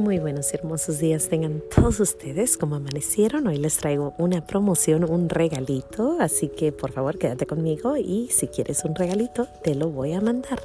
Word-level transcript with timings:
Muy 0.00 0.18
buenos 0.18 0.50
y 0.54 0.56
hermosos 0.56 0.98
días 0.98 1.28
tengan 1.28 1.62
todos 1.76 2.00
ustedes. 2.00 2.56
Como 2.56 2.76
amanecieron, 2.76 3.46
hoy 3.46 3.58
les 3.58 3.76
traigo 3.76 4.14
una 4.16 4.46
promoción, 4.46 5.04
un 5.04 5.28
regalito. 5.28 6.16
Así 6.18 6.48
que 6.48 6.72
por 6.72 6.90
favor 6.90 7.18
quédate 7.18 7.44
conmigo 7.44 7.98
y 7.98 8.28
si 8.30 8.48
quieres 8.48 8.82
un 8.86 8.94
regalito, 8.94 9.46
te 9.62 9.74
lo 9.74 9.90
voy 9.90 10.14
a 10.14 10.22
mandar. 10.22 10.58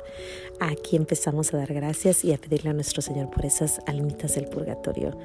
Aquí 0.62 0.96
empezamos 0.96 1.54
a 1.54 1.58
dar 1.58 1.74
gracias 1.74 2.24
y 2.24 2.32
a 2.32 2.38
pedirle 2.38 2.70
a 2.70 2.74
nuestro 2.74 3.02
Señor 3.02 3.30
por 3.30 3.46
esas 3.46 3.82
almitas 3.88 4.36
del 4.36 4.46
purgatorio. 4.46 5.18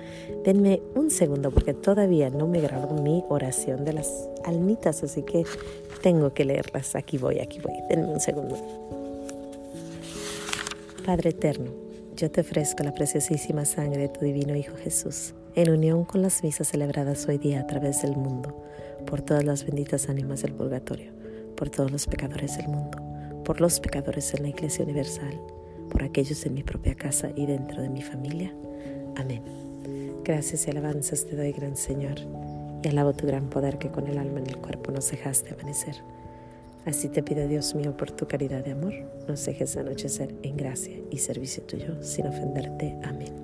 Denme 0.44 0.82
un 0.96 1.12
segundo 1.12 1.52
porque 1.52 1.72
todavía 1.72 2.30
no 2.30 2.48
me 2.48 2.60
grabo 2.60 3.00
mi 3.00 3.22
oración 3.28 3.84
de 3.84 3.92
las 3.92 4.28
almitas, 4.44 5.04
así 5.04 5.22
que 5.22 5.44
tengo 6.02 6.34
que 6.34 6.44
leerlas. 6.44 6.96
Aquí 6.96 7.16
voy, 7.16 7.38
aquí 7.38 7.60
voy. 7.60 7.74
Denme 7.88 8.08
un 8.08 8.18
segundo. 8.18 8.56
Padre 11.06 11.30
eterno 11.30 11.89
yo 12.20 12.30
te 12.30 12.42
ofrezco 12.42 12.84
la 12.84 12.92
preciosísima 12.92 13.64
sangre 13.64 14.02
de 14.02 14.08
tu 14.10 14.26
divino 14.26 14.54
Hijo 14.54 14.76
Jesús, 14.76 15.32
en 15.54 15.70
unión 15.70 16.04
con 16.04 16.20
las 16.20 16.44
misas 16.44 16.68
celebradas 16.68 17.26
hoy 17.26 17.38
día 17.38 17.60
a 17.60 17.66
través 17.66 18.02
del 18.02 18.14
mundo, 18.14 18.62
por 19.06 19.22
todas 19.22 19.42
las 19.42 19.64
benditas 19.64 20.06
ánimas 20.10 20.42
del 20.42 20.52
purgatorio, 20.52 21.12
por 21.56 21.70
todos 21.70 21.90
los 21.90 22.06
pecadores 22.06 22.58
del 22.58 22.68
mundo, 22.68 22.98
por 23.42 23.62
los 23.62 23.80
pecadores 23.80 24.34
en 24.34 24.42
la 24.42 24.50
Iglesia 24.50 24.84
Universal, 24.84 25.40
por 25.88 26.02
aquellos 26.02 26.44
en 26.44 26.52
mi 26.52 26.62
propia 26.62 26.94
casa 26.94 27.30
y 27.34 27.46
dentro 27.46 27.80
de 27.80 27.88
mi 27.88 28.02
familia. 28.02 28.54
Amén. 29.16 29.42
Gracias 30.22 30.66
y 30.66 30.70
alabanzas 30.70 31.24
te 31.24 31.36
doy, 31.36 31.52
gran 31.52 31.74
Señor, 31.74 32.18
y 32.82 32.88
alabo 32.88 33.14
tu 33.14 33.26
gran 33.26 33.48
poder 33.48 33.78
que 33.78 33.90
con 33.90 34.06
el 34.06 34.18
alma 34.18 34.40
en 34.40 34.46
el 34.46 34.58
cuerpo 34.58 34.92
nos 34.92 35.10
dejaste 35.10 35.54
amanecer. 35.54 35.94
Así 36.86 37.08
te 37.08 37.22
pido, 37.22 37.46
Dios 37.46 37.74
mío, 37.74 37.96
por 37.96 38.10
tu 38.10 38.26
caridad 38.26 38.64
de 38.64 38.72
amor, 38.72 38.94
nos 39.28 39.44
dejes 39.44 39.76
anochecer 39.76 40.34
en 40.42 40.56
gracia 40.56 40.96
y 41.10 41.18
servicio 41.18 41.62
tuyo 41.64 42.02
sin 42.02 42.26
ofenderte. 42.26 42.96
Amén. 43.04 43.34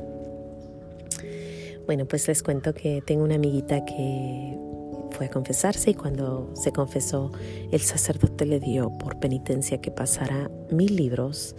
Bueno, 1.87 2.07
pues 2.07 2.27
les 2.27 2.43
cuento 2.43 2.75
que 2.75 3.03
tengo 3.07 3.23
una 3.23 3.37
amiguita 3.37 3.85
que 3.85 4.59
fue 5.13 5.27
a 5.27 5.31
confesarse 5.31 5.91
y 5.91 5.95
cuando 5.95 6.51
se 6.55 6.73
confesó, 6.73 7.31
el 7.71 7.81
sacerdote 7.81 8.45
le 8.45 8.59
dio 8.59 8.91
por 8.99 9.19
penitencia 9.21 9.81
que 9.81 9.91
pasara 9.91 10.51
mil 10.71 10.97
libros, 10.97 11.55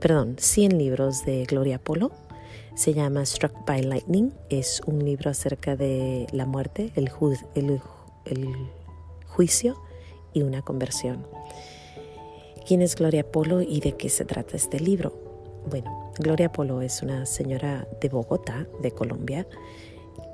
perdón, 0.00 0.36
cien 0.38 0.78
libros 0.78 1.24
de 1.24 1.44
Gloria 1.44 1.78
Polo. 1.78 2.12
Se 2.74 2.94
llama 2.94 3.24
Struck 3.24 3.66
by 3.66 3.82
Lightning. 3.82 4.32
Es 4.50 4.80
un 4.86 5.04
libro 5.04 5.30
acerca 5.30 5.74
de 5.74 6.26
la 6.32 6.46
muerte, 6.46 6.92
el, 6.94 7.08
juicio 9.26 9.76
una 10.42 10.62
conversión. 10.62 11.26
¿Quién 12.66 12.82
es 12.82 12.96
Gloria 12.96 13.30
Polo 13.30 13.62
y 13.62 13.80
de 13.80 13.92
qué 13.92 14.08
se 14.08 14.24
trata 14.24 14.56
este 14.56 14.80
libro? 14.80 15.12
Bueno, 15.70 16.12
Gloria 16.18 16.52
Polo 16.52 16.82
es 16.82 17.02
una 17.02 17.24
señora 17.26 17.88
de 18.00 18.08
Bogotá, 18.08 18.66
de 18.82 18.90
Colombia, 18.90 19.46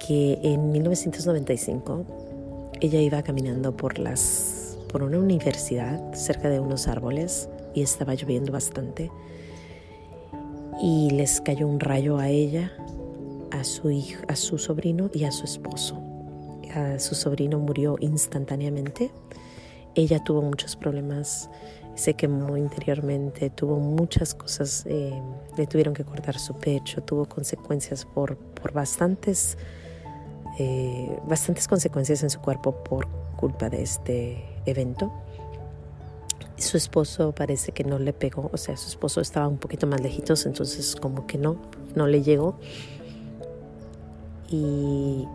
que 0.05 0.39
en 0.43 0.71
1995 0.73 2.05
ella 2.81 3.01
iba 3.01 3.23
caminando 3.23 3.77
por 3.77 3.99
las 3.99 4.79
por 4.89 5.03
una 5.03 5.19
universidad 5.19 6.15
cerca 6.15 6.49
de 6.49 6.61
unos 6.61 6.87
árboles 6.87 7.49
y 7.75 7.83
estaba 7.83 8.15
lloviendo 8.15 8.53
bastante 8.53 9.11
y 10.81 11.11
les 11.11 11.41
cayó 11.41 11.67
un 11.67 11.81
rayo 11.81 12.19
a 12.19 12.29
ella, 12.29 12.73
a 13.51 13.65
su 13.65 13.91
hijo, 13.91 14.23
a 14.29 14.37
su 14.37 14.59
sobrino 14.59 15.11
y 15.13 15.25
a 15.25 15.33
su 15.33 15.45
esposo. 15.45 16.01
Su 16.99 17.15
sobrino 17.15 17.59
murió 17.59 17.97
instantáneamente 18.01 19.11
ella 19.95 20.23
tuvo 20.23 20.43
muchos 20.43 20.77
problemas, 20.77 21.51
se 21.95 22.15
quemó 22.15 22.57
interiormente, 22.57 23.51
tuvo 23.51 23.79
muchas 23.79 24.35
cosas, 24.35 24.85
eh, 24.87 25.21
le 25.57 25.67
tuvieron 25.67 25.95
que 25.95 26.05
cortar 26.05 26.39
su 26.39 26.55
pecho, 26.55 27.03
tuvo 27.03 27.27
consecuencias 27.27 28.05
por, 28.05 28.37
por 28.37 28.73
bastantes, 28.73 29.57
eh, 30.59 31.17
bastantes 31.27 31.69
consecuencias 31.69 32.23
en 32.23 32.31
su 32.31 32.41
cuerpo 32.41 32.73
por 32.83 33.07
culpa 33.37 33.69
de 33.69 33.83
este 33.83 34.45
evento. 34.67 35.13
Su 36.57 36.77
esposo 36.77 37.33
parece 37.33 37.73
que 37.73 37.85
no 37.85 37.99
le 37.99 38.13
pegó, 38.13 38.51
o 38.53 38.57
sea, 38.57 38.77
su 38.77 38.89
esposo 38.89 39.21
estaba 39.21 39.49
un 39.49 39.59
poquito 39.59 39.87
más 39.87 40.01
lejitos, 40.01 40.47
entonces 40.47 40.97
como 40.97 41.27
que 41.27 41.39
no, 41.39 41.57
no 41.95 42.07
le 42.07 42.23
llegó. 42.23 42.59
Y 44.51 45.27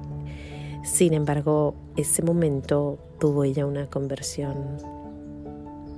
sin 0.83 1.13
embargo, 1.13 1.75
ese 1.97 2.21
momento 2.21 2.97
tuvo 3.19 3.43
ella 3.43 3.65
una 3.65 3.87
conversión 3.89 4.77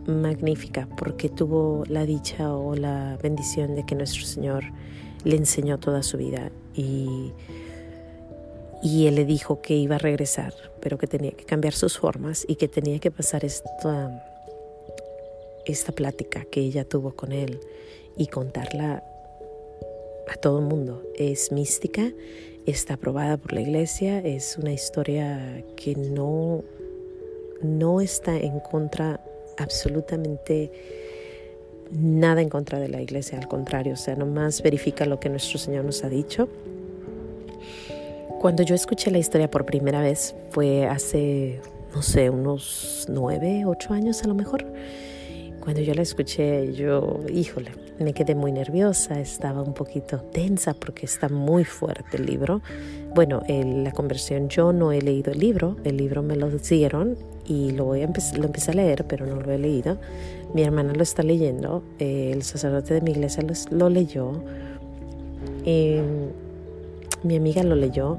magnífica 0.08 0.88
porque 0.98 1.30
tuvo 1.30 1.84
la 1.88 2.06
dicha 2.06 2.56
o 2.56 2.76
la 2.76 3.18
bendición 3.22 3.76
de 3.76 3.86
que 3.86 3.96
nuestro 3.96 4.24
Señor 4.24 4.64
le 5.24 5.36
enseñó 5.36 5.80
toda 5.80 6.02
su 6.02 6.18
vida 6.18 6.52
y, 6.74 7.32
y 8.82 9.08
Él 9.08 9.16
le 9.16 9.26
dijo 9.26 9.62
que 9.62 9.76
iba 9.76 9.96
a 9.96 10.00
regresar, 10.00 10.54
pero 10.80 10.98
que 10.98 11.08
tenía 11.08 11.32
que 11.32 11.46
cambiar 11.46 11.74
sus 11.74 11.98
formas 11.98 12.46
y 12.48 12.56
que 12.56 12.68
tenía 12.68 13.00
que 13.00 13.12
pasar 13.12 13.46
esta, 13.46 14.26
esta 15.66 15.92
plática 15.92 16.46
que 16.46 16.62
ella 16.62 16.86
tuvo 16.86 17.16
con 17.16 17.32
Él 17.32 17.60
y 18.18 18.28
contarla 18.28 19.04
a 20.28 20.36
todo 20.36 20.60
el 20.60 20.66
mundo. 20.66 21.04
Es 21.16 21.52
mística, 21.52 22.12
está 22.66 22.96
aprobada 22.96 23.38
por 23.38 23.54
la 23.54 23.62
iglesia, 23.62 24.20
es 24.20 24.58
una 24.58 24.72
historia 24.72 25.64
que 25.76 25.96
no, 25.96 26.64
no 27.62 28.02
está 28.02 28.38
en 28.38 28.60
contra 28.60 29.20
absolutamente 29.58 30.72
nada 31.92 32.42
en 32.42 32.50
contra 32.50 32.80
de 32.80 32.88
la 32.88 33.02
iglesia, 33.02 33.38
al 33.38 33.48
contrario, 33.48 33.94
o 33.94 33.98
sea, 33.98 34.16
nomás 34.16 34.62
verifica 34.62 35.06
lo 35.06 35.20
que 35.20 35.30
nuestro 35.30 35.60
Señor 35.60 35.86
nos 35.86 36.04
ha 36.04 36.10
dicho. 36.10 36.48
Cuando 38.40 38.64
yo 38.64 38.76
escuché 38.76 39.12
la 39.12 39.20
historia 39.20 39.52
por 39.52 39.66
primera 39.66 40.02
vez 40.02 40.34
fue 40.50 40.88
hace, 40.88 41.60
no 41.94 42.02
sé, 42.02 42.30
unos 42.30 43.06
nueve, 43.10 43.64
ocho 43.66 43.94
años 43.94 44.24
a 44.24 44.28
lo 44.28 44.34
mejor. 44.34 44.66
Cuando 45.62 45.82
yo 45.82 45.94
la 45.94 46.02
escuché, 46.02 46.74
yo, 46.74 47.20
híjole, 47.32 47.72
me 48.00 48.14
quedé 48.14 48.34
muy 48.34 48.52
nerviosa, 48.52 49.20
estaba 49.20 49.62
un 49.62 49.76
poquito 49.76 50.18
tensa 50.18 50.74
porque 50.74 51.06
está 51.06 51.30
muy 51.30 51.66
fuerte 51.66 52.18
el 52.18 52.26
libro. 52.26 52.62
Bueno, 53.14 53.44
la 53.48 53.92
conversión, 53.92 54.50
yo 54.50 54.74
no 54.74 54.92
he 54.92 55.02
leído 55.02 55.32
el 55.32 55.40
libro, 55.40 55.78
el 55.84 55.98
libro 55.98 56.24
me 56.24 56.36
lo 56.36 56.50
dieron 56.50 57.16
y 57.46 57.72
lo, 57.72 57.86
voy 57.86 58.02
a 58.02 58.08
lo 58.08 58.46
empecé 58.46 58.72
a 58.72 58.74
leer, 58.74 59.06
pero 59.08 59.28
no 59.28 59.36
lo 59.40 59.52
he 59.52 59.60
leído. 59.60 60.00
Mi 60.56 60.64
hermana 60.64 60.94
lo 60.94 61.04
está 61.04 61.22
leyendo, 61.22 61.84
eh, 62.00 62.32
el 62.34 62.42
sacerdote 62.42 62.96
de 62.96 63.02
mi 63.02 63.12
iglesia 63.12 63.44
lo, 63.70 63.90
leyó, 63.90 64.44
em, 65.66 66.30
mi 67.24 67.36
amiga 67.36 67.62
lo 67.62 67.76
leyó 67.76 68.18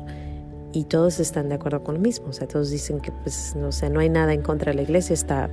y 0.73 0.85
todos 0.85 1.19
están 1.19 1.49
de 1.49 1.57
acuerdo 1.57 1.83
con 1.83 1.97
lo 1.97 2.01
mismo. 2.01 2.29
O 2.29 2.33
sea, 2.33 2.47
todos 2.47 2.71
dicen 2.71 3.01
que 3.01 3.11
pues, 3.11 3.57
no, 3.57 3.73
sé, 3.73 3.91
no 3.91 3.99
hay 3.99 4.09
nada 4.09 4.33
en 4.33 4.43
contra 4.43 4.71
de 4.71 4.77
la 4.77 4.83
iglesia, 4.83 5.15
está, 5.15 5.51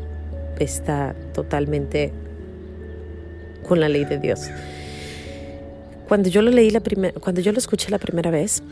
está 0.58 1.16
totalmente 1.34 2.12
con 3.68 3.80
la 3.80 3.90
ley 3.90 4.06
de 4.06 4.18
Dios. 4.18 4.50
Cuando 6.08 6.30
yo 6.30 6.42
lo 6.42 6.50
leí 6.50 6.72
la 6.72 6.80
primera, 6.80 7.20
cuando 7.20 7.42
yo 7.42 7.52
lo 7.52 7.60
escuché 7.60 7.92
la 7.92 8.00
primera 8.00 8.32
vez, 8.32 8.64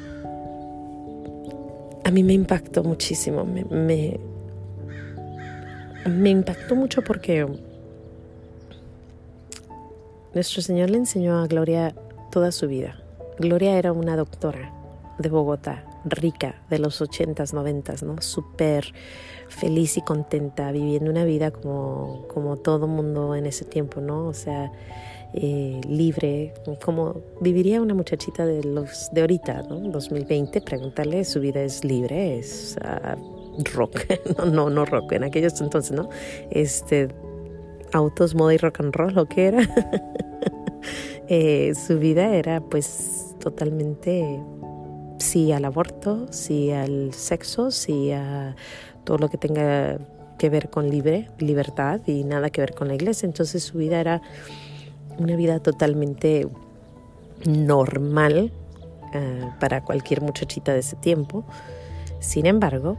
a 2.04 2.12
mí 2.12 2.24
me 2.24 2.34
impactó 2.34 2.84
muchísimo, 2.84 3.46
me, 3.46 3.64
me, 3.66 4.20
me 6.10 6.30
impactó 6.30 6.76
mucho 6.76 7.04
porque 7.04 7.46
nuestro 10.34 10.62
Señor 10.62 10.90
le 10.90 10.98
enseñó 10.98 11.38
a 11.38 11.48
Gloria 11.48 11.94
toda 12.32 12.52
su 12.52 12.68
vida. 12.68 13.00
Gloria 13.40 13.78
era 13.78 13.92
una 13.92 14.16
doctora 14.16 14.74
de 15.20 15.30
Bogotá, 15.30 15.84
rica, 16.10 16.62
de 16.70 16.80
los 16.80 17.02
ochentas, 17.02 17.54
noventas, 17.54 18.04
¿no? 18.04 18.22
Súper 18.22 18.94
feliz 19.48 19.98
y 19.98 20.02
contenta, 20.02 20.72
viviendo 20.72 21.10
una 21.10 21.26
vida 21.26 21.52
como, 21.52 22.26
como 22.28 22.58
todo 22.58 22.88
mundo 22.88 23.36
en 23.36 23.46
ese 23.46 23.66
tiempo, 23.66 24.02
¿no? 24.02 24.28
O 24.28 24.34
sea, 24.34 24.72
eh, 25.34 25.82
libre, 25.88 26.54
como 26.84 27.22
viviría 27.42 27.82
una 27.82 27.94
muchachita 27.94 28.46
de 28.46 28.64
los 28.64 29.10
de 29.12 29.22
ahorita, 29.22 29.64
¿no? 29.64 29.80
2020, 29.90 30.62
pregúntale, 30.62 31.24
su 31.26 31.40
vida 31.40 31.62
es 31.62 31.84
libre, 31.84 32.40
es 32.40 32.78
ah, 32.82 33.18
rock, 33.74 34.06
no, 34.38 34.46
no, 34.46 34.70
no 34.70 34.86
rock, 34.86 35.14
en 35.14 35.26
aquellos 35.26 35.60
entonces, 35.62 35.92
¿no? 35.92 36.10
Este, 36.50 37.10
autos, 37.94 38.36
moda 38.36 38.54
y 38.54 38.58
rock 38.58 38.80
and 38.80 38.96
roll, 38.96 39.14
lo 39.14 39.26
que 39.26 39.48
era. 39.48 39.60
Eh, 41.30 41.74
su 41.76 42.00
vida 42.00 42.36
era 42.36 42.62
pues 42.62 43.36
totalmente 43.40 44.42
sí 45.20 45.52
al 45.52 45.66
aborto, 45.66 46.28
sí 46.32 46.72
al 46.72 47.14
sexo, 47.14 47.72
sí 47.72 48.12
a 48.12 48.56
todo 49.04 49.18
lo 49.18 49.30
que 49.30 49.38
tenga 49.38 49.98
que 50.38 50.50
ver 50.50 50.70
con 50.70 50.90
libre, 50.90 51.30
libertad 51.40 52.02
y 52.06 52.24
nada 52.24 52.50
que 52.50 52.62
ver 52.62 52.74
con 52.74 52.88
la 52.88 52.96
iglesia. 52.96 53.26
Entonces 53.26 53.64
su 53.64 53.78
vida 53.78 54.00
era 54.00 54.22
una 55.18 55.36
vida 55.36 55.60
totalmente 55.60 56.48
normal 57.46 58.52
eh, 59.14 59.50
para 59.60 59.84
cualquier 59.84 60.22
muchachita 60.22 60.74
de 60.74 60.80
ese 60.80 60.96
tiempo. 60.96 61.46
Sin 62.20 62.46
embargo, 62.46 62.98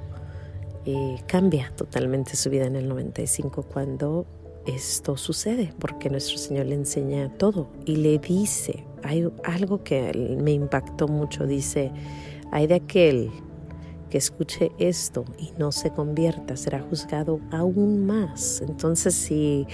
eh, 0.85 1.19
cambia 1.27 1.73
totalmente 1.77 2.37
su 2.37 2.51
vida 2.51 2.65
en 2.67 2.77
el 2.77 2.89
95 2.89 3.63
cuando 3.63 4.27
esto 4.69 5.17
sucede, 5.17 5.73
porque 5.79 6.11
nuestro 6.11 6.39
Señor 6.39 6.67
le 6.67 6.75
enseña 6.75 7.31
todo 7.37 7.69
y 7.85 7.97
le 7.97 8.19
dice, 8.19 8.85
hay 9.03 9.29
algo 9.45 9.83
que 9.83 10.13
me 10.41 10.53
impactó 10.53 11.09
mucho, 11.09 11.47
dice, 11.47 11.91
hay 12.53 12.67
de 12.67 12.75
aquel 12.77 13.31
que 14.11 14.19
escuche 14.19 14.73
esto 14.79 15.25
y 15.39 15.53
no 15.59 15.73
se 15.73 15.91
convierta, 15.91 16.57
será 16.57 16.81
juzgado 16.81 17.41
aún 17.51 18.07
más. 18.07 18.63
Entonces, 18.67 19.15
si, 19.15 19.67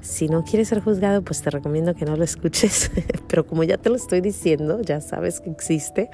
si 0.00 0.28
no 0.28 0.44
quieres 0.44 0.68
ser 0.68 0.80
juzgado, 0.80 1.22
pues 1.22 1.42
te 1.42 1.50
recomiendo 1.50 1.94
que 1.94 2.04
no 2.04 2.16
lo 2.16 2.24
escuches. 2.24 2.90
Pero 3.28 3.46
como 3.46 3.62
ya 3.64 3.78
te 3.78 3.90
lo 3.90 3.96
estoy 3.96 4.20
diciendo, 4.20 4.80
ya 4.82 5.00
sabes 5.00 5.40
que 5.40 5.50
existe. 5.50 6.10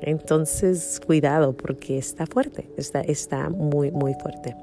Entonces, 0.00 1.00
cuidado 1.04 1.56
porque 1.56 1.98
está 1.98 2.26
fuerte, 2.26 2.68
está, 2.76 3.00
está 3.02 3.50
muy, 3.50 3.90
muy 3.90 4.14
fuerte. 4.14 4.56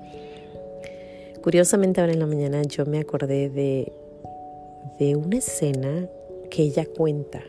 Curiosamente, 1.44 2.00
ahora 2.00 2.14
en 2.14 2.20
la 2.20 2.26
mañana 2.26 2.62
yo 2.62 2.86
me 2.86 3.00
acordé 3.00 3.50
de, 3.50 3.92
de 4.98 5.16
una 5.18 5.38
escena 5.38 6.08
que 6.50 6.64
ella 6.64 6.86
cuenta. 6.86 7.42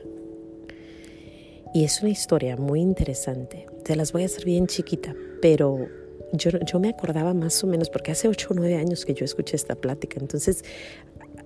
Y 1.73 1.85
es 1.85 2.03
una 2.03 2.11
historia 2.11 2.57
muy 2.57 2.81
interesante. 2.81 3.67
Te 3.85 3.95
las 3.95 4.13
voy 4.13 4.23
a 4.23 4.27
hacer 4.27 4.45
bien 4.45 4.67
chiquita, 4.67 5.15
pero 5.41 5.87
yo, 6.33 6.51
yo 6.67 6.81
me 6.81 6.89
acordaba 6.89 7.35
más 7.35 7.63
o 7.63 7.69
menos, 7.69 7.89
porque 7.89 8.11
hace 8.11 8.27
8 8.27 8.49
o 8.51 8.55
9 8.55 8.77
años 8.77 9.05
que 9.05 9.15
yo 9.15 9.25
escuché 9.25 9.55
esta 9.55 9.77
plática, 9.77 10.19
entonces 10.21 10.65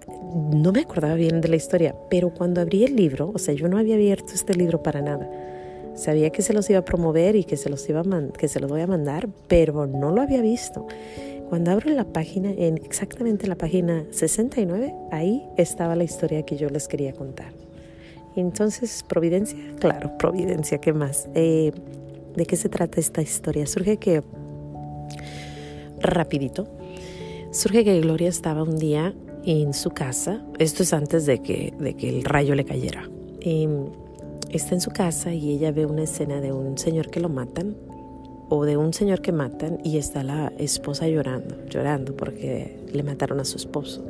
no 0.09 0.73
me 0.73 0.81
acordaba 0.81 1.15
bien 1.15 1.43
de 1.43 1.49
la 1.49 1.57
historia, 1.57 1.95
pero 2.09 2.33
cuando 2.33 2.63
abrí 2.63 2.85
el 2.85 2.97
libro, 2.97 3.31
o 3.35 3.39
sea, 3.39 3.55
yo 3.55 3.69
no 3.69 3.77
había 3.79 3.97
abierto 3.97 4.33
este 4.33 4.55
libro 4.55 4.83
para 4.83 5.03
nada. 5.03 5.31
Sabía 5.95 6.31
que 6.31 6.43
se 6.43 6.53
los 6.53 6.71
iba 6.71 6.79
a 6.79 6.85
promover 6.85 7.37
y 7.37 7.45
que 7.45 7.57
se 7.57 7.69
los 7.69 7.87
iba 7.89 8.03
que 8.39 8.49
se 8.49 8.61
los 8.61 8.71
voy 8.71 8.81
a 8.81 8.87
mandar, 8.87 9.29
pero 9.49 9.87
no 9.87 10.13
lo 10.13 10.23
había 10.23 10.41
visto. 10.41 10.87
Cuando 11.49 11.71
abro 11.71 11.91
la 11.91 12.05
página, 12.05 12.51
en 12.51 12.77
exactamente 12.77 13.47
la 13.47 13.55
página 13.55 14.05
69, 14.11 14.95
ahí 15.11 15.43
estaba 15.57 15.97
la 15.97 16.05
historia 16.05 16.43
que 16.45 16.59
yo 16.59 16.69
les 16.69 16.89
quería 16.89 17.15
contar. 17.15 17.53
Entonces, 18.37 19.03
Providencia, 19.09 19.59
claro, 19.81 20.19
Providencia, 20.19 20.79
¿qué 20.79 20.93
más? 20.93 21.27
Eh, 21.35 21.73
¿De 22.37 22.45
qué 22.45 22.57
se 22.57 22.69
trata 22.69 23.01
esta 23.01 23.23
historia? 23.23 23.67
Surge 23.67 23.97
que, 23.97 24.23
rapidito, 26.01 26.69
surge 27.51 27.83
que 27.83 27.99
Gloria 28.03 28.29
estaba 28.29 28.63
un 28.63 28.79
día 28.79 29.15
en 29.45 29.73
su 29.73 29.91
casa, 29.91 30.45
esto 30.59 30.83
es 30.83 30.93
antes 30.93 31.25
de 31.25 31.41
que, 31.41 31.73
de 31.79 31.95
que 31.95 32.11
el 32.11 32.25
rayo 32.25 32.55
le 32.55 32.67
cayera. 32.67 33.09
está 34.51 34.75
en 34.75 34.81
su 34.83 34.91
casa 34.91 35.33
y 35.33 35.53
ella 35.53 35.73
ve 35.73 35.87
una 35.87 36.03
escena 36.03 36.43
de 36.43 36.53
un 36.53 36.77
señor 36.77 37.09
que 37.09 37.21
lo 37.21 37.31
matan 37.31 37.88
o 38.49 38.65
de 38.65 38.77
un 38.77 38.93
señor 38.93 39.21
que 39.21 39.33
matan 39.33 39.79
y 39.85 39.99
está 39.99 40.23
la 40.23 40.53
esposa 40.59 41.09
llorando, 41.09 41.57
llorando 41.69 42.17
porque 42.17 42.79
le 42.93 43.03
mataron 43.03 43.41
a 43.41 43.45
su 43.45 43.57
esposo. 43.57 44.05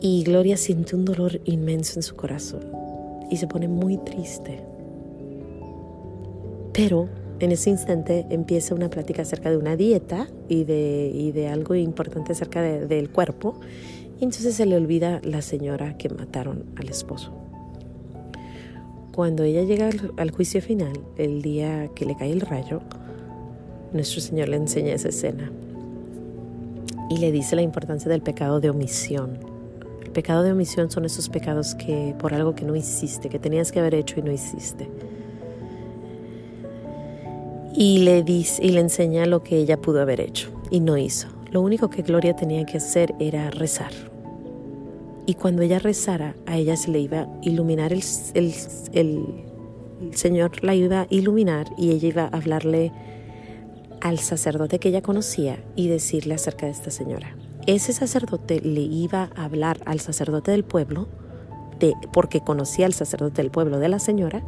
Y 0.00 0.24
Gloria 0.24 0.56
siente 0.56 0.96
un 0.96 1.04
dolor 1.04 1.40
inmenso 1.44 1.98
en 1.98 2.02
su 2.02 2.16
corazón 2.16 2.62
y 3.30 3.36
se 3.36 3.46
pone 3.46 3.68
muy 3.68 3.98
triste. 3.98 4.60
Pero 6.72 7.08
en 7.38 7.52
ese 7.52 7.70
instante 7.70 8.26
empieza 8.30 8.74
una 8.74 8.88
plática 8.88 9.22
acerca 9.22 9.50
de 9.50 9.56
una 9.56 9.76
dieta 9.76 10.28
y 10.48 10.64
de, 10.64 11.32
de 11.34 11.48
algo 11.48 11.74
importante 11.74 12.32
acerca 12.32 12.62
del 12.62 13.10
cuerpo. 13.10 13.58
Y 14.20 14.24
entonces 14.24 14.54
se 14.54 14.66
le 14.66 14.76
olvida 14.76 15.20
la 15.24 15.42
señora 15.42 15.96
que 15.96 16.08
mataron 16.08 16.64
al 16.76 16.88
esposo. 16.88 17.32
Cuando 19.12 19.44
ella 19.44 19.62
llega 19.62 19.90
al, 20.16 20.30
juicio 20.30 20.60
final, 20.62 20.98
el 21.18 21.42
día 21.42 21.88
que 21.94 22.06
le 22.06 22.16
cae 22.16 22.32
el 22.32 22.40
rayo, 22.40 22.80
nuestro 23.92 24.20
Señor 24.20 24.48
le 24.48 24.56
enseña 24.56 24.94
esa 24.94 25.08
escena 25.08 25.50
y 27.10 27.18
le 27.18 27.30
dice 27.30 27.54
la 27.54 27.62
importancia 27.62 28.10
del 28.10 28.22
pecado 28.22 28.58
de 28.60 28.70
omisión 28.70 29.52
pecado 30.12 30.42
de 30.42 30.52
omisión 30.52 30.90
son 30.90 31.04
esos 31.04 31.28
pecados 31.28 31.74
que 31.74 32.14
por 32.18 32.34
algo 32.34 32.54
que 32.54 32.64
no 32.64 32.76
hiciste, 32.76 33.28
que 33.28 33.38
tenías 33.38 33.72
que 33.72 33.80
haber 33.80 33.94
hecho 33.94 34.20
y 34.20 34.22
no 34.22 34.30
hiciste. 34.30 34.88
Y 37.74 37.98
le 37.98 38.22
dice 38.22 38.64
y 38.64 38.70
le 38.70 38.80
enseña 38.80 39.26
lo 39.26 39.42
que 39.42 39.56
ella 39.56 39.78
pudo 39.78 40.00
haber 40.00 40.20
hecho 40.20 40.50
y 40.70 40.80
no 40.80 40.96
hizo. 40.96 41.28
Lo 41.50 41.60
único 41.60 41.90
que 41.90 42.02
Gloria 42.02 42.36
tenía 42.36 42.64
que 42.64 42.76
hacer 42.76 43.14
era 43.18 43.50
rezar. 43.50 44.11
Y 45.26 45.34
cuando 45.34 45.62
ella 45.62 45.78
rezara, 45.78 46.34
a 46.46 46.56
ella 46.56 46.76
se 46.76 46.90
le 46.90 47.00
iba 47.00 47.20
a 47.20 47.28
iluminar 47.42 47.92
el, 47.92 48.02
el, 48.34 48.54
el 48.92 50.14
Señor 50.14 50.64
la 50.64 50.74
iba 50.74 51.02
a 51.02 51.06
iluminar 51.10 51.66
y 51.76 51.90
ella 51.90 52.08
iba 52.08 52.22
a 52.24 52.36
hablarle 52.36 52.92
al 54.00 54.18
sacerdote 54.18 54.78
que 54.80 54.88
ella 54.88 55.02
conocía 55.02 55.62
y 55.76 55.88
decirle 55.88 56.34
acerca 56.34 56.66
de 56.66 56.72
esta 56.72 56.90
señora 56.90 57.36
ese 57.66 57.92
sacerdote 57.92 58.60
le 58.60 58.80
iba 58.80 59.30
a 59.36 59.44
hablar 59.44 59.80
al 59.84 60.00
sacerdote 60.00 60.50
del 60.50 60.64
pueblo, 60.64 61.08
de, 61.78 61.94
porque 62.12 62.40
conocía 62.40 62.86
al 62.86 62.92
sacerdote 62.92 63.42
del 63.42 63.50
pueblo 63.50 63.78
de 63.78 63.88
la 63.88 63.98
señora, 63.98 64.42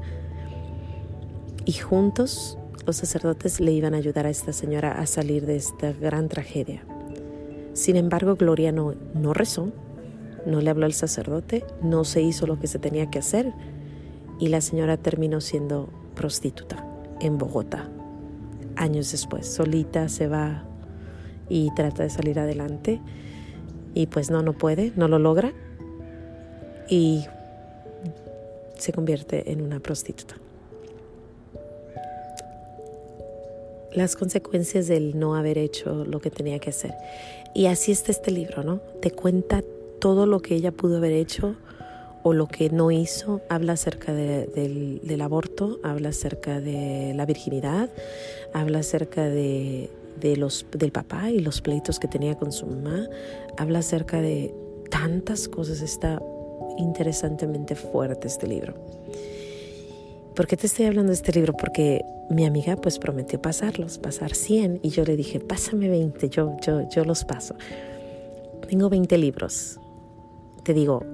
y 1.64 1.72
juntos 1.72 2.58
los 2.86 2.96
sacerdotes 2.96 3.60
le 3.60 3.72
iban 3.72 3.94
a 3.94 3.98
ayudar 3.98 4.26
a 4.26 4.30
esta 4.30 4.52
señora 4.52 5.00
a 5.00 5.06
salir 5.06 5.46
de 5.46 5.56
esta 5.56 5.92
gran 5.92 6.28
tragedia. 6.28 6.84
Sin 7.72 7.96
embargo, 7.96 8.36
Gloria 8.36 8.72
no, 8.72 8.94
no 9.14 9.32
rezó, 9.32 9.72
no 10.46 10.60
le 10.60 10.70
habló 10.70 10.86
al 10.86 10.92
sacerdote, 10.92 11.64
no 11.82 12.04
se 12.04 12.22
hizo 12.22 12.46
lo 12.46 12.58
que 12.58 12.66
se 12.66 12.78
tenía 12.78 13.10
que 13.10 13.18
hacer, 13.18 13.52
y 14.38 14.48
la 14.48 14.60
señora 14.60 14.96
terminó 14.96 15.40
siendo 15.40 15.88
prostituta 16.14 16.84
en 17.20 17.38
Bogotá. 17.38 17.88
Años 18.76 19.12
después, 19.12 19.46
solita 19.46 20.08
se 20.08 20.26
va 20.26 20.64
y 21.48 21.72
trata 21.74 22.02
de 22.02 22.10
salir 22.10 22.38
adelante 22.38 23.00
y 23.94 24.06
pues 24.06 24.30
no, 24.30 24.42
no 24.42 24.52
puede, 24.52 24.92
no 24.96 25.08
lo 25.08 25.18
logra 25.18 25.52
y 26.88 27.24
se 28.76 28.92
convierte 28.92 29.52
en 29.52 29.62
una 29.62 29.80
prostituta. 29.80 30.36
Las 33.92 34.16
consecuencias 34.16 34.88
del 34.88 35.18
no 35.18 35.36
haber 35.36 35.56
hecho 35.56 36.04
lo 36.04 36.20
que 36.20 36.28
tenía 36.28 36.58
que 36.58 36.70
hacer. 36.70 36.94
Y 37.54 37.66
así 37.66 37.92
está 37.92 38.10
este 38.10 38.32
libro, 38.32 38.64
¿no? 38.64 38.78
Te 39.00 39.12
cuenta 39.12 39.62
todo 40.04 40.26
lo 40.26 40.40
que 40.40 40.54
ella 40.54 40.70
pudo 40.70 40.98
haber 40.98 41.12
hecho 41.12 41.54
o 42.22 42.34
lo 42.34 42.46
que 42.46 42.68
no 42.68 42.90
hizo. 42.90 43.40
Habla 43.48 43.72
acerca 43.72 44.12
del, 44.12 45.20
aborto, 45.22 45.80
habla 45.82 46.10
acerca 46.10 46.60
de 46.60 47.14
la 47.16 47.24
virginidad, 47.24 47.88
habla 48.52 48.80
acerca 48.80 49.24
de 49.24 49.88
de 50.20 50.36
los, 50.36 50.66
del 50.72 50.92
papá 50.92 51.30
y 51.30 51.38
los 51.38 51.62
pleitos 51.62 51.98
que 51.98 52.06
tenía 52.06 52.36
con 52.36 52.52
su 52.52 52.66
mamá. 52.66 53.08
Habla 53.56 53.78
acerca 53.78 54.20
de 54.20 54.54
tantas 54.90 55.48
cosas. 55.48 55.80
Está 55.80 56.20
interesantemente 56.76 57.74
fuerte 57.74 58.28
este 58.28 58.46
libro. 58.46 58.74
¿Por 60.36 60.46
qué 60.46 60.58
te 60.58 60.66
estoy 60.66 60.84
hablando 60.84 61.12
de 61.12 61.14
este 61.14 61.32
libro? 61.32 61.54
Porque 61.54 62.04
mi 62.28 62.44
amiga 62.44 62.76
pues 62.76 62.98
prometió 62.98 63.40
pasarlos, 63.40 63.96
pasar 63.96 64.34
100 64.34 64.80
y 64.82 64.90
yo 64.90 65.02
le 65.04 65.16
dije, 65.16 65.40
pásame 65.40 65.88
20, 65.88 66.28
yo, 66.28 66.58
yo, 66.60 66.86
yo 66.90 67.04
los 67.06 67.24
paso. 67.24 67.54
Tengo 68.68 68.90
20 68.90 69.16
libros. 69.16 69.80
Te 70.64 70.72
digo, 70.72 71.04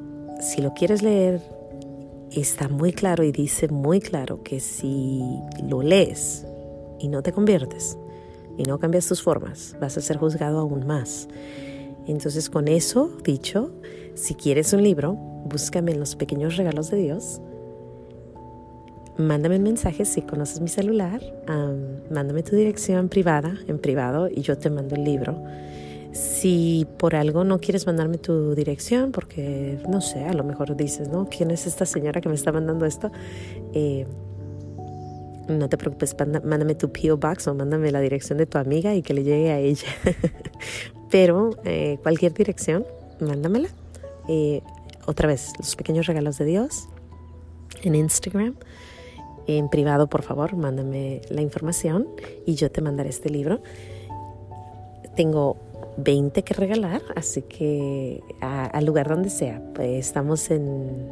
si 0.40 0.62
lo 0.62 0.75
quieres 0.75 1.02
leer, 1.02 1.40
está 2.30 2.69
muy 2.69 2.92
claro 2.92 3.25
y 3.25 3.33
dice 3.33 3.66
muy 3.66 4.00
claro 4.00 4.45
que 4.45 4.61
si 4.61 5.21
lo 5.69 5.83
lees 5.83 6.47
y 7.00 7.09
no 7.09 7.23
te 7.23 7.33
conviertes, 7.33 7.99
y 8.57 8.62
no 8.62 8.78
cambias 8.78 9.09
tus 9.09 9.23
formas, 9.23 9.76
vas 9.80 9.97
a 9.97 10.00
ser 10.00 10.19
juzgado 10.19 10.61
aún 10.61 10.87
más. 10.87 11.26
Entonces 12.07 12.49
con 12.49 12.69
eso 12.69 13.11
dicho, 13.25 13.73
si 14.14 14.35
quieres 14.35 14.73
un 14.73 14.85
libro, 14.85 15.14
búscame 15.14 15.90
en 15.90 15.99
los 15.99 16.14
pequeños 16.14 16.57
regalos 16.57 16.90
de 16.90 16.99
Dios. 16.99 17.40
Mándame 19.16 19.57
un 19.57 19.64
mensaje 19.64 20.04
si 20.04 20.23
conoces 20.23 20.61
mi 20.61 20.69
celular, 20.69 21.21
mándame 22.09 22.45
tu 22.45 22.54
dirección 22.54 23.09
privada, 23.09 23.54
en 23.66 23.78
privado, 23.78 24.28
y 24.28 24.42
yo 24.42 24.57
te 24.59 24.71
mando 24.71 24.95
el 24.95 25.02
libro. 25.02 25.42
Si 26.12 26.87
por 26.99 27.14
algo 27.14 27.45
no 27.45 27.61
quieres 27.61 27.87
mandarme 27.87 28.19
tu 28.19 28.55
dirección, 28.55 29.12
porque 29.12 29.79
no 29.88 30.00
sé, 30.00 30.25
a 30.25 30.33
lo 30.33 30.43
mejor 30.43 30.76
dices, 30.76 31.09
¿no? 31.09 31.29
¿Quién 31.29 31.50
es 31.50 31.67
esta 31.67 31.87
señora 31.87 32.21
que 32.21 32.29
me 32.29 32.35
está 32.35 32.50
mandando 32.50 32.85
esto? 32.85 33.12
Eh, 33.75 34.07
no 35.49 35.69
te 35.69 35.76
preocupes, 35.76 36.17
mándame 36.45 36.75
tu 36.75 36.90
PO 36.93 37.17
Box 37.17 37.49
o 37.49 37.55
mándame 37.55 37.90
la 37.90 38.00
dirección 38.00 38.38
de 38.38 38.47
tu 38.47 38.59
amiga 38.59 38.95
y 38.95 39.02
que 39.02 39.14
le 39.14 39.25
llegue 39.25 39.50
a 39.50 39.59
ella. 39.59 39.88
Pero 41.11 41.50
eh, 41.64 41.99
cualquier 42.02 42.33
dirección, 42.33 42.87
mándamela. 43.21 43.69
Eh, 44.29 44.62
otra 45.07 45.29
vez, 45.29 45.52
los 45.59 45.76
pequeños 45.76 46.07
regalos 46.07 46.38
de 46.38 46.45
Dios 46.45 46.88
en 47.83 47.95
Instagram. 47.95 48.57
En 49.47 49.69
privado, 49.69 50.09
por 50.09 50.23
favor, 50.23 50.55
mándame 50.55 51.23
la 51.31 51.40
información 51.40 52.07
y 52.47 52.55
yo 52.55 52.71
te 52.71 52.81
mandaré 52.81 53.11
este 53.11 53.31
libro. 53.31 53.61
Tengo 55.17 55.57
20 55.97 56.42
que 56.42 56.54
regalar, 56.54 57.02
así 57.16 57.42
que 57.42 58.23
al 58.40 58.85
lugar 58.85 59.09
donde 59.09 59.30
sea. 59.30 59.62
Pues 59.75 60.06
estamos 60.06 60.50
en 60.50 61.11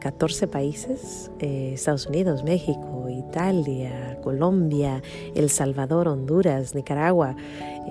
14 0.00 0.46
países, 0.48 1.30
eh, 1.40 1.72
Estados 1.74 2.06
Unidos, 2.06 2.44
México 2.44 3.00
Italia, 3.30 4.18
Colombia, 4.22 5.02
El 5.34 5.50
Salvador, 5.50 6.08
Honduras, 6.08 6.74
Nicaragua, 6.74 7.36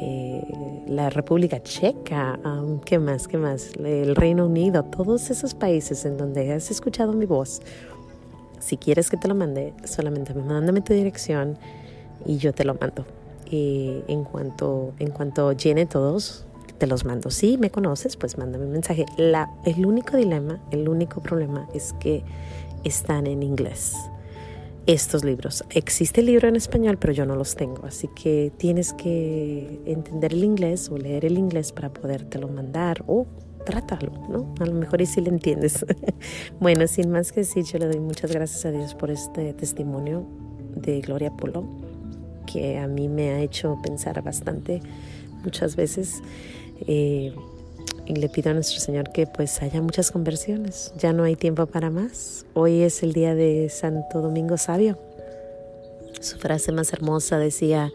eh, 0.02 0.42
la 0.88 1.10
República 1.10 1.62
Checa, 1.62 2.40
um, 2.44 2.80
¿qué 2.82 3.00
más? 3.00 3.28
¿Qué 3.28 3.38
más? 3.38 3.72
El 3.78 4.16
Reino 4.16 4.46
Unido, 4.46 4.84
todos 4.84 5.30
esos 5.30 5.54
países 5.54 6.06
en 6.06 6.18
donde 6.18 6.52
has 6.54 6.72
escuchado 6.72 7.14
mi 7.14 7.26
voz. 7.26 7.62
Si 8.60 8.78
quieres 8.78 9.10
que 9.10 9.18
te 9.18 9.28
lo 9.28 9.36
mande, 9.36 9.74
solamente 9.86 10.34
mándame 10.34 10.82
tu 10.82 10.94
dirección 10.94 11.58
y 12.26 12.38
yo 12.38 12.54
te 12.54 12.66
lo 12.66 12.76
mando. 12.76 13.06
Y 13.50 14.04
en 14.08 14.24
cuanto, 14.24 14.94
en 15.00 15.12
cuanto 15.12 15.52
llene 15.54 15.86
todos, 15.86 16.46
te 16.78 16.88
los 16.88 17.06
mando. 17.06 17.30
Si 17.30 17.58
me 17.58 17.70
conoces, 17.70 18.18
pues 18.18 18.38
mándame 18.38 18.66
un 18.66 18.72
mensaje. 18.72 19.06
La, 19.18 19.52
el 19.66 19.86
único 19.86 20.18
dilema, 20.18 20.60
el 20.72 20.90
único 20.90 21.22
problema 21.22 21.68
es 21.74 21.94
que 22.00 22.24
están 22.84 23.28
en 23.28 23.44
inglés. 23.44 23.96
Estos 24.88 25.24
libros. 25.24 25.64
Existe 25.70 26.22
el 26.22 26.28
libro 26.28 26.48
en 26.48 26.56
español, 26.56 26.98
pero 26.98 27.14
yo 27.14 27.26
no 27.26 27.36
los 27.36 27.56
tengo. 27.56 27.86
Así 27.86 28.08
que 28.08 28.52
tienes 28.58 28.94
que 28.94 29.82
entender 29.86 30.34
el 30.34 30.44
inglés 30.44 30.90
o 30.90 30.98
leer 30.98 31.26
el 31.26 31.38
inglés 31.38 31.72
para 31.72 31.94
podértelo 31.94 32.48
mandar 32.48 33.04
o 33.06 33.28
trátalo, 33.66 34.12
¿no? 34.30 34.54
A 34.60 34.66
lo 34.66 34.74
mejor 34.74 35.02
y 35.02 35.06
si 35.06 35.22
le 35.22 35.30
entiendes. 35.30 35.86
bueno, 36.60 36.88
sin 36.88 37.12
más 37.12 37.32
que 37.32 37.42
decir, 37.42 37.66
yo 37.66 37.78
le 37.78 37.86
doy 37.86 38.00
muchas 38.00 38.32
gracias 38.32 38.66
a 38.66 38.72
Dios 38.72 38.96
por 38.96 39.12
este 39.12 39.54
testimonio 39.54 40.26
de 40.76 41.02
Gloria 41.02 41.32
Polo, 41.32 41.66
que 42.52 42.78
a 42.78 42.88
mí 42.88 43.08
me 43.08 43.32
ha 43.32 43.42
hecho 43.42 43.78
pensar 43.84 44.22
bastante 44.24 44.82
muchas 45.44 45.76
veces. 45.76 46.22
Eh, 46.88 47.34
y 48.06 48.16
le 48.16 48.28
pido 48.28 48.50
a 48.50 48.54
nuestro 48.54 48.80
Señor 48.80 49.12
que 49.12 49.28
pues 49.28 49.62
haya 49.62 49.82
muchas 49.82 50.12
conversiones. 50.12 50.94
Ya 50.98 51.14
no 51.14 51.24
hay 51.24 51.36
tiempo 51.36 51.66
para 51.68 51.92
más. 51.92 52.46
Hoy 52.56 52.82
es 52.82 53.04
el 53.04 53.14
día 53.14 53.36
de 53.36 53.70
Santo 53.70 54.22
Domingo 54.22 54.58
Sabio. 54.58 54.98
Su 56.20 56.38
frase 56.38 56.72
más 56.72 56.92
hermosa 56.92 57.38
decía, 57.38 57.92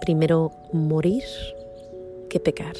primero 0.00 0.52
morir 0.72 1.24
que 2.28 2.38
pecar. 2.38 2.76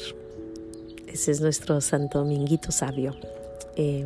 Ese 1.07 1.31
es 1.31 1.41
nuestro 1.41 1.81
Santo 1.81 2.19
Dominguito 2.19 2.71
Sabio. 2.71 3.15
Eh, 3.75 4.05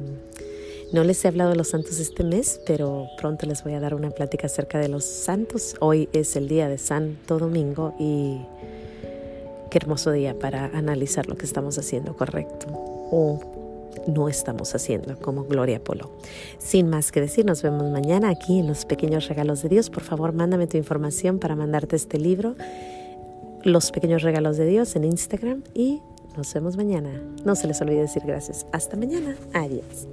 no 0.93 1.03
les 1.03 1.25
he 1.25 1.27
hablado 1.27 1.49
de 1.49 1.55
los 1.55 1.69
santos 1.69 1.99
este 1.99 2.23
mes, 2.23 2.61
pero 2.65 3.07
pronto 3.17 3.45
les 3.45 3.63
voy 3.63 3.73
a 3.73 3.79
dar 3.79 3.95
una 3.95 4.11
plática 4.11 4.47
acerca 4.47 4.79
de 4.79 4.87
los 4.87 5.03
santos. 5.03 5.75
Hoy 5.79 6.07
es 6.13 6.35
el 6.35 6.47
día 6.47 6.69
de 6.69 6.77
Santo 6.77 7.39
Domingo 7.39 7.95
y 7.99 8.41
Qué 9.73 9.79
hermoso 9.79 10.11
día 10.11 10.37
para 10.37 10.65
analizar 10.65 11.27
lo 11.27 11.35
que 11.35 11.47
estamos 11.47 11.79
haciendo 11.79 12.15
correcto 12.15 12.67
o 12.69 13.39
no 14.05 14.29
estamos 14.29 14.75
haciendo 14.75 15.17
como 15.17 15.45
Gloria 15.45 15.83
Polo. 15.83 16.11
Sin 16.59 16.91
más 16.91 17.11
que 17.11 17.19
decir, 17.19 17.43
nos 17.43 17.63
vemos 17.63 17.91
mañana 17.91 18.29
aquí 18.29 18.59
en 18.59 18.67
los 18.67 18.85
pequeños 18.85 19.29
regalos 19.29 19.63
de 19.63 19.69
Dios. 19.69 19.89
Por 19.89 20.03
favor, 20.03 20.31
mándame 20.31 20.67
tu 20.67 20.77
información 20.77 21.39
para 21.39 21.55
mandarte 21.55 21.95
este 21.95 22.19
libro, 22.19 22.55
Los 23.63 23.89
pequeños 23.89 24.21
regalos 24.21 24.57
de 24.57 24.67
Dios 24.67 24.95
en 24.95 25.05
Instagram 25.05 25.63
y 25.73 26.03
nos 26.37 26.53
vemos 26.53 26.77
mañana. 26.77 27.09
No 27.43 27.55
se 27.55 27.65
les 27.65 27.81
olvide 27.81 28.01
decir 28.01 28.21
gracias. 28.27 28.67
Hasta 28.73 28.95
mañana. 28.95 29.35
Adiós. 29.53 30.07